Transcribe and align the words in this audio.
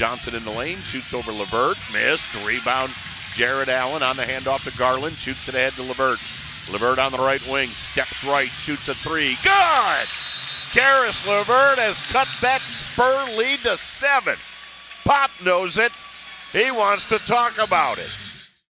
Johnson 0.00 0.34
in 0.34 0.44
the 0.44 0.50
lane, 0.50 0.78
shoots 0.78 1.12
over 1.12 1.30
LeVert, 1.30 1.76
missed. 1.92 2.26
Rebound, 2.42 2.90
Jarrett 3.34 3.68
Allen 3.68 4.02
on 4.02 4.16
the 4.16 4.22
handoff 4.22 4.64
to 4.64 4.74
Garland, 4.78 5.14
shoots 5.14 5.46
it 5.46 5.54
ahead 5.54 5.74
to 5.74 5.82
LeVert. 5.82 6.18
LeVert 6.72 6.98
on 6.98 7.12
the 7.12 7.18
right 7.18 7.46
wing, 7.46 7.68
steps 7.72 8.24
right, 8.24 8.48
shoots 8.48 8.88
a 8.88 8.94
three. 8.94 9.36
Good! 9.42 10.08
Caris 10.72 11.26
LeVert 11.26 11.78
has 11.78 12.00
cut 12.00 12.28
that 12.40 12.62
Spur 12.62 13.26
lead 13.36 13.58
to 13.64 13.76
seven. 13.76 14.36
Pop 15.04 15.32
knows 15.44 15.76
it. 15.76 15.92
He 16.54 16.70
wants 16.70 17.04
to 17.04 17.18
talk 17.18 17.58
about 17.58 17.98
it. 17.98 18.08